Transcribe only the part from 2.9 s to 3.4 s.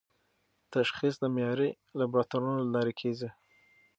کېږي.